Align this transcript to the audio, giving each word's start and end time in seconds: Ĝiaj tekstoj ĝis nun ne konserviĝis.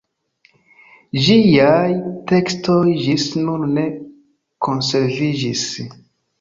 Ĝiaj 1.25 1.91
tekstoj 2.33 2.81
ĝis 3.03 3.29
nun 3.45 3.69
ne 3.77 3.87
konserviĝis. 4.71 5.67